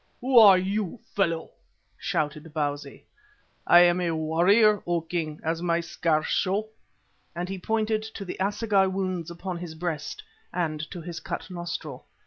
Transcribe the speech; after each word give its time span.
"Who 0.19 0.39
are 0.39 0.57
you, 0.57 0.99
fellow?" 1.13 1.51
shouted 1.95 2.51
Bausi. 2.55 3.05
"I 3.67 3.81
am 3.81 4.01
a 4.01 4.15
warrior, 4.15 4.81
O 4.87 5.01
King, 5.01 5.39
as 5.43 5.61
my 5.61 5.79
scars 5.79 6.25
show," 6.25 6.69
and 7.35 7.47
he 7.47 7.59
pointed 7.59 8.01
to 8.15 8.25
the 8.25 8.37
assegai 8.39 8.87
wounds 8.87 9.29
upon 9.29 9.59
his 9.59 9.75
breast 9.75 10.23
and 10.51 10.79
to 10.89 11.01
his 11.01 11.19
cut 11.19 11.51
nostril. 11.51 12.07